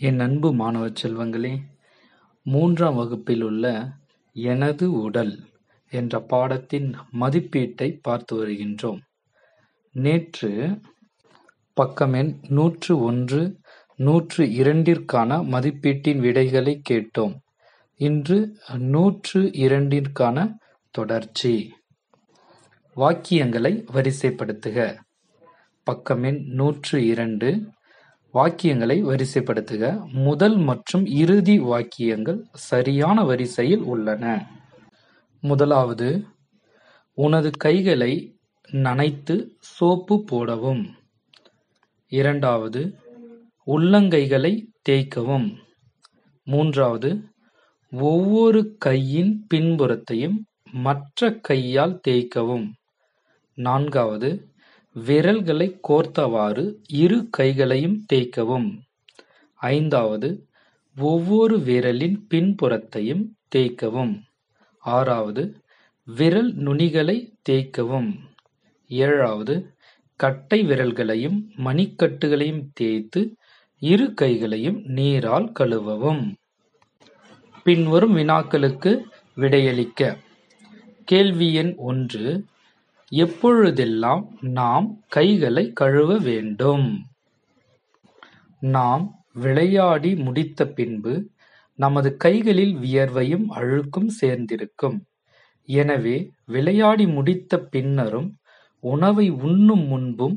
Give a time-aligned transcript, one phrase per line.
[0.00, 1.58] என் அன்பு மாணவ செல்வங்களே
[2.42, 3.90] மூன்றாம் வகுப்பில் உள்ள
[4.32, 5.38] எனது உடல்
[5.90, 9.00] என்ற பாடத்தின் மதிப்பீட்டை பார்த்து வருகின்றோம்.
[9.92, 10.80] நேற்று
[11.80, 13.60] பக்கமெண் நூற்று ஒன்று
[13.96, 17.36] நூற்று இரண்டிற்கான மதிப்பீட்டின் விடைகளை கேட்டோம்.
[17.94, 20.56] இன்று நூற்று இரண்டிற்கான
[20.90, 21.74] தொடர்ச்சி.
[22.96, 24.96] வாக்கியங்களை வரிசைப்படுத்துக.
[25.90, 27.70] பக்கமெண் நூற்று இரண்டு
[28.34, 30.10] வாக்கியங்களை வரிசைப்படுத்துக.
[30.12, 34.50] முதல் மற்றும் இறுதி வாக்கியங்கள் சரியான வரிசையில் உள்ளன.
[35.40, 36.24] முதலாவது
[37.14, 38.36] உனது கைகளை
[38.72, 40.94] நனைத்து சோப்பு போடவும்.
[42.08, 42.98] இரண்டாவது
[43.66, 45.56] உள்ளங்கைகளை தேய்க்கவும்.
[46.44, 47.22] மூன்றாவது
[47.90, 50.36] ஒவ்வொரு கையின் பின்புறத்தையும்
[50.72, 52.72] மற்ற கையால் தேய்க்கவும்.
[53.54, 54.48] நான்காவது
[55.06, 58.68] விரல்களை கோர்த்தவாறு இரு கைகளையும் தேய்க்கவும்.
[59.54, 60.48] ஐந்தாவது
[60.96, 63.24] ஒவ்வொரு விரலின் பின்புறத்தையும்
[63.56, 64.14] தேய்க்கவும்.
[64.78, 65.62] ஆறாவது
[66.04, 67.16] விரல் நுனிகளை
[67.48, 68.10] தேய்க்கவும்.
[68.88, 69.74] ஏழாவது
[70.16, 73.34] கட்டை விரல்களையும் மணிக்கட்டுகளையும் தேய்த்து
[73.78, 76.34] இரு கைகளையும் நீரால் கழுவவும்.
[77.64, 79.02] பின்வரும் வினாக்களுக்கு
[79.36, 80.16] விடையளிக்க.
[81.04, 82.44] கேள்வி எண் ஒன்று
[83.12, 86.86] எப்பொழுதெல்லாம் நாம் கைகளை கழுவ வேண்டும்?
[88.60, 91.30] நாம் விளையாடி முடித்த பின்பு
[91.74, 94.98] நமது கைகளில் வியர்வையும் அழுக்கும் சேர்ந்திருக்கும்.
[95.68, 98.28] எனவே விளையாடி முடித்த பின்னரும்
[98.84, 100.36] உணவை உண்ணும் முன்பும்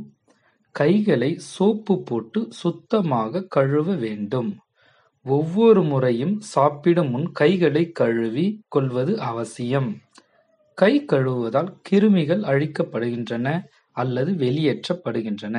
[0.76, 4.52] கைகளை சோப்பு போட்டு சுத்தமாக கழுவ வேண்டும்.
[5.26, 9.90] ஒவ்வொரு முறையும் சாப்பிடும் முன் கைகளை கழுவி கொள்வது அவசியம்.
[10.82, 13.48] கை கழுவுவதால் கிருமிகள் அழிக்கப்படுகின்றன
[13.92, 15.58] அல்லது வெளியேற்றப்படுகின்றன.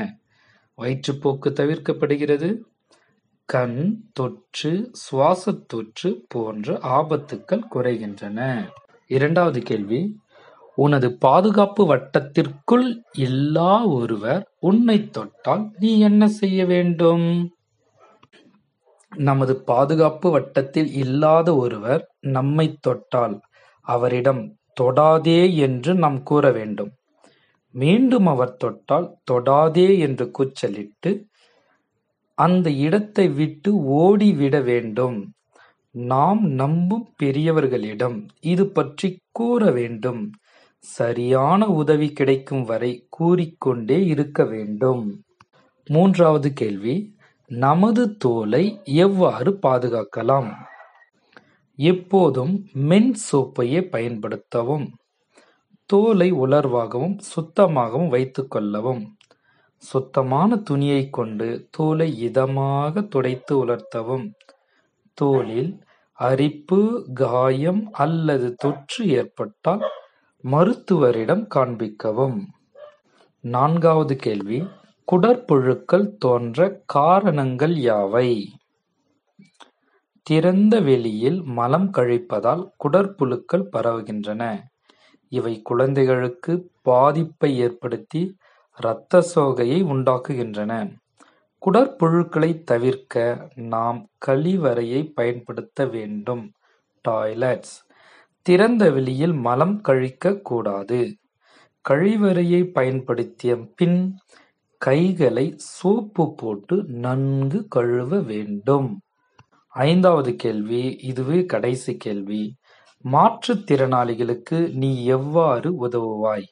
[0.78, 2.48] வயிற்றுப்போக்கு தவிர்க்கப்படுகிறது.
[3.48, 3.78] கண்
[4.12, 8.68] தொற்று சுவாச தொற்று போன்ற ஆபத்துக்கள் குறைகின்றன.
[9.06, 10.00] இரண்டாவது கேள்வி.
[10.78, 12.86] உனது பாதுகாப்பு வட்டத்திற்குள்
[13.18, 17.26] இல்லா ஒருவர் உன்னை தொட்டால் நீ என்ன செய்ய வேண்டும்?
[19.16, 23.40] நமது பாதுகாப்பு வட்டத்தில் இல்லாத ஒருவர் நம்மை தொட்டால்
[23.86, 24.42] அவரிடம்
[24.80, 26.90] தொடாதே என்று நாம் கூற வேண்டும்.
[27.74, 31.26] மீண்டும் அவர் தொட்டால் தொடாதே என்று கூச்சலிட்டு
[32.38, 33.70] அந்த இடத்தை விட்டு
[34.02, 35.32] ஓடிவிட வேண்டும்.
[35.90, 40.30] நாம் நம்பும் பெரியவர்களிடம் இது பற்றி கூற வேண்டும்.
[40.84, 45.22] சரியான உதவி கிடைக்கும் வரை கூறிக்கொண்டே இருக்க வேண்டும்.
[45.86, 46.96] மூன்றாவது கேள்வி
[47.46, 50.50] நமது தோலை எவ்வாறு பாதுகாக்கலாம்?
[51.78, 54.86] எப்போதும் மென் சோப்பையே பயன்படுத்தவும்
[55.86, 59.02] தோலை உலர்வாகவும் சுத்தமாகவும் வைத்துக்கொள்ளவும்
[59.82, 64.26] சுத்தமான துணியைக் கொண்டு தோலை இதமாக துடைத்து உலர்த்தவும்.
[65.14, 65.80] தோலில்
[66.12, 69.84] அரிப்பு காயம் அல்லது தொற்று ஏற்பட்டால்
[70.44, 72.38] மருத்துவரிடம் காண்பிக்கவும்.
[73.44, 74.68] நான்காவது கேள்வி
[75.12, 78.46] குடற்புழுக்கள் தோன்ற காரணங்கள் யாவை?
[80.22, 84.42] திறந்த வெளியில் மலம் கழிப்பதால் குடற்புழுக்கள் பரவுகின்றன.
[85.28, 88.36] இவை குழந்தைகளுக்கு பாதிப்பை ஏற்படுத்தி
[88.78, 90.72] இரத்த சோகையை உண்டாக்குகின்றன.
[91.62, 93.16] குடற்புழுக்களை தவிர்க்க
[93.54, 96.50] நாம் கழிவறையை பயன்படுத்த வேண்டும்.
[97.08, 97.74] டாய்லெட்ஸ்.
[98.42, 101.00] திறந்த வெளியில் மலம் கழிக்க கூடாது.
[101.88, 103.98] கழிவறையை பயன்படுத்திய பின்
[104.78, 108.88] கைகளை சோப்பு போட்டு நன்கு கழுவ வேண்டும்.
[109.74, 112.42] ஐந்தாவது கேள்வி இதுவே கடைசி கேள்வி.
[113.04, 116.46] மாற்றுத்திறனாளிகளுக்கு நீ எவ்வாறு உதவுவாய்?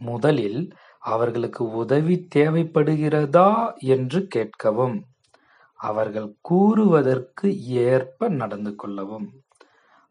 [0.00, 0.60] முதலில்
[0.98, 3.50] அவர்களுக்கு உதவி தேவைப்படுகிறதா
[3.94, 4.96] என்று கேட்கவும்
[5.80, 7.46] அவர்கள் கூறுவதற்கு
[7.86, 9.28] ஏற்ப நடந்து கொள்ளவும்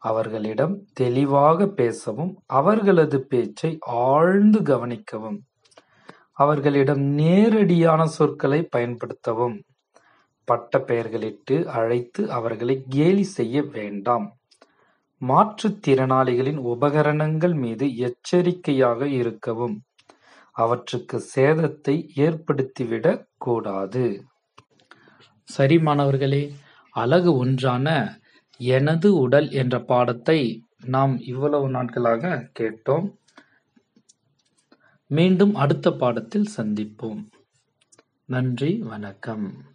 [0.02, 5.40] அவர்களிடம் தெளிவாக பேசவும் அவர்களது பேச்சை ஆழ்ந்து கவனிக்கவும்
[6.34, 9.57] அவர்களிடம் நேரடியான சொற்களை பயன்படுத்தவும்.
[10.45, 14.37] பட்ட பெயர்களிட்டு அழைத்து அவர்களை கேலி செய்ய வேண்டாம்.
[15.22, 19.84] மாற்றுத்திறனாளிகளின் உபகரணங்கள் மீது எச்சரிக்கையாக இருக்கவும்.
[20.52, 24.23] அவற்றுக்கு சேதத்தை ஏற்படுத்திவிடக் கூடாது.
[25.43, 26.53] சரி மாணவர்களே
[26.90, 28.20] அழகு ஒன்றான
[28.58, 33.14] எனது உடல் என்ற பாடத்தை நாம் இவ்வளவு நாட்களாக கேட்டோம்.
[35.08, 37.25] மீண்டும் அடுத்த பாடத்தில் சந்திப்போம்.
[38.25, 39.74] நன்றி வணக்கம்.